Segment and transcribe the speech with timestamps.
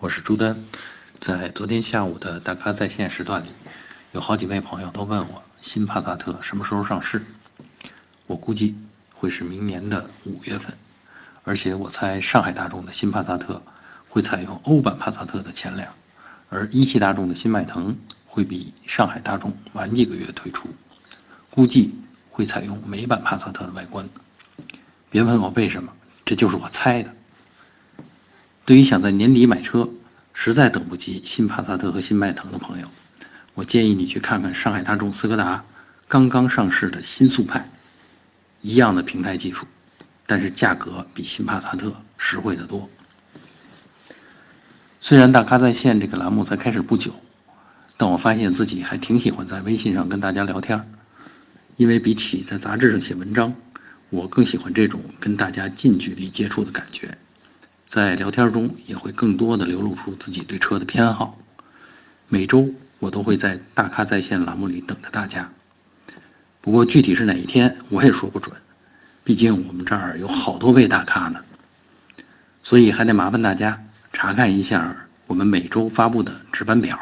[0.00, 0.56] 我是朱丹，
[1.20, 3.48] 在昨天下午的大咖在线时段里，
[4.12, 7.20] 有好几位朋友都问我新帕萨特什么时候上市。
[8.28, 8.76] 我估计
[9.12, 10.72] 会是明年的五月份，
[11.42, 13.60] 而且我猜上海大众的新帕萨特
[14.08, 15.88] 会采用欧版帕萨特的前脸，
[16.48, 20.68] 而一汽大众的新迈腾会比上海大众晚几个月推出，
[21.50, 21.92] 估计
[22.30, 24.08] 会采用美版帕萨特的外观。
[25.10, 25.92] 别问我为什么，
[26.24, 27.12] 这就是我猜的。
[28.68, 29.88] 对于想在年底买车，
[30.34, 32.88] 实在等不及新帕萨特和新迈腾的朋友，
[33.54, 35.64] 我建议你去看看上海大众斯柯达
[36.06, 37.66] 刚刚上市的新速派，
[38.60, 39.66] 一样的平台技术，
[40.26, 42.90] 但是价格比新帕萨特实惠得多。
[45.00, 47.14] 虽然大咖在线这个栏目才开始不久，
[47.96, 50.92] 但我发现自己还挺喜欢在微信上跟大家聊天，
[51.78, 53.54] 因为比起在杂志上写文章，
[54.10, 57.16] 我更喜欢这种跟大家近距离接触的感觉。
[57.90, 61.38] 在聊天中也会更多的流露出自己对车的偏好。
[62.28, 62.68] 每周
[62.98, 65.50] 我都会在大咖在线栏目里等着大家。
[66.60, 68.54] 不过具体是哪一天我也说不准，
[69.24, 71.40] 毕竟我们这儿有好多位大咖呢。
[72.62, 74.94] 所以还得麻烦大家查看一下
[75.26, 76.98] 我们每周发布的值班表。